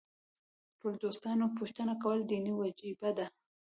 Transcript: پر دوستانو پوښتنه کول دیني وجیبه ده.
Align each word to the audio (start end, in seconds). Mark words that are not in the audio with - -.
پر 0.79 0.91
دوستانو 1.03 1.45
پوښتنه 1.57 1.93
کول 2.03 2.19
دیني 2.29 2.53
وجیبه 2.59 3.09
ده. 3.17 3.25